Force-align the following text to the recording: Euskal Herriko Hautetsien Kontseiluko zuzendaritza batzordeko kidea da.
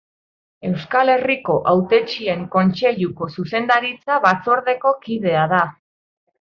Euskal 0.69 1.11
Herriko 1.15 1.57
Hautetsien 1.73 2.41
Kontseiluko 2.57 3.29
zuzendaritza 3.39 4.21
batzordeko 4.27 4.99
kidea 5.07 5.49
da. 5.57 5.65